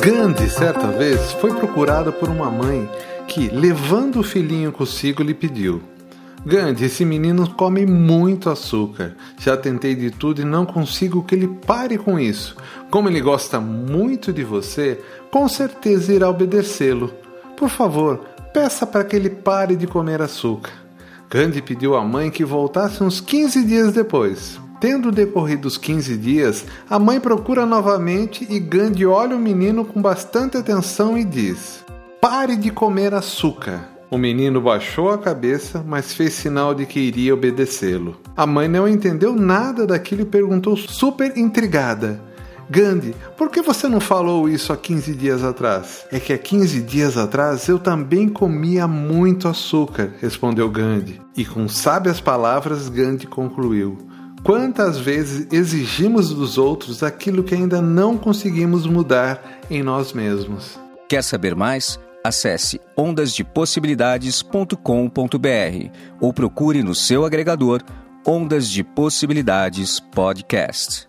Gandhi, 0.00 0.50
certa 0.50 0.88
vez, 0.88 1.32
foi 1.34 1.54
procurado 1.54 2.12
por 2.12 2.28
uma 2.28 2.50
mãe 2.50 2.88
que, 3.26 3.48
levando 3.48 4.20
o 4.20 4.22
filhinho 4.22 4.70
consigo, 4.70 5.22
lhe 5.22 5.32
pediu: 5.32 5.82
Gandhi, 6.44 6.84
esse 6.84 7.04
menino 7.04 7.48
come 7.54 7.86
muito 7.86 8.50
açúcar. 8.50 9.16
Já 9.38 9.56
tentei 9.56 9.94
de 9.94 10.10
tudo 10.10 10.42
e 10.42 10.44
não 10.44 10.66
consigo 10.66 11.22
que 11.22 11.34
ele 11.34 11.48
pare 11.48 11.96
com 11.96 12.18
isso. 12.18 12.56
Como 12.90 13.08
ele 13.08 13.20
gosta 13.20 13.58
muito 13.60 14.32
de 14.32 14.44
você, 14.44 15.00
com 15.30 15.48
certeza 15.48 16.12
irá 16.12 16.28
obedecê-lo. 16.28 17.12
Por 17.56 17.68
favor, 17.68 18.20
peça 18.52 18.86
para 18.86 19.04
que 19.04 19.16
ele 19.16 19.30
pare 19.30 19.76
de 19.76 19.86
comer 19.86 20.20
açúcar. 20.20 20.72
Gandhi 21.30 21.62
pediu 21.62 21.96
à 21.96 22.04
mãe 22.04 22.30
que 22.30 22.44
voltasse 22.44 23.02
uns 23.02 23.20
15 23.20 23.64
dias 23.64 23.92
depois. 23.92 24.60
Tendo 24.78 25.10
decorrido 25.10 25.66
os 25.66 25.78
15 25.78 26.16
dias, 26.16 26.64
a 26.88 26.98
mãe 26.98 27.18
procura 27.18 27.64
novamente 27.64 28.46
e 28.50 28.60
Gandhi 28.60 29.06
olha 29.06 29.34
o 29.34 29.40
menino 29.40 29.84
com 29.84 30.02
bastante 30.02 30.56
atenção 30.56 31.16
e 31.16 31.24
diz: 31.24 31.84
Pare 32.20 32.56
de 32.56 32.70
comer 32.70 33.14
açúcar. 33.14 33.88
O 34.10 34.18
menino 34.18 34.60
baixou 34.60 35.10
a 35.10 35.18
cabeça, 35.18 35.82
mas 35.84 36.12
fez 36.12 36.34
sinal 36.34 36.74
de 36.74 36.86
que 36.86 37.00
iria 37.00 37.34
obedecê-lo. 37.34 38.20
A 38.36 38.46
mãe 38.46 38.68
não 38.68 38.86
entendeu 38.86 39.34
nada 39.34 39.86
daquilo 39.86 40.22
e 40.22 40.26
perguntou, 40.26 40.76
super 40.76 41.36
intrigada: 41.38 42.20
Gandhi, 42.68 43.16
por 43.36 43.48
que 43.48 43.62
você 43.62 43.88
não 43.88 44.00
falou 44.00 44.48
isso 44.48 44.72
há 44.72 44.76
15 44.76 45.14
dias 45.14 45.42
atrás? 45.42 46.06
É 46.12 46.20
que 46.20 46.32
há 46.32 46.38
15 46.38 46.82
dias 46.82 47.16
atrás 47.16 47.66
eu 47.66 47.78
também 47.78 48.28
comia 48.28 48.86
muito 48.86 49.48
açúcar, 49.48 50.12
respondeu 50.20 50.68
Gandhi. 50.68 51.20
E 51.36 51.44
com 51.44 51.66
sábias 51.66 52.20
palavras, 52.20 52.88
Gandhi 52.88 53.26
concluiu: 53.26 53.96
Quantas 54.46 54.96
vezes 54.96 55.52
exigimos 55.52 56.32
dos 56.32 56.56
outros 56.56 57.02
aquilo 57.02 57.42
que 57.42 57.52
ainda 57.52 57.82
não 57.82 58.16
conseguimos 58.16 58.86
mudar 58.86 59.58
em 59.68 59.82
nós 59.82 60.12
mesmos? 60.12 60.78
Quer 61.08 61.24
saber 61.24 61.56
mais? 61.56 61.98
Acesse 62.22 62.80
ondasdepossibilidades.com.br 62.96 65.90
ou 66.20 66.32
procure 66.32 66.84
no 66.84 66.94
seu 66.94 67.24
agregador 67.24 67.82
Ondas 68.24 68.70
de 68.70 68.84
Possibilidades 68.84 69.98
Podcast. 69.98 71.08